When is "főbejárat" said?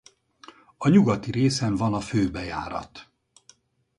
1.99-3.11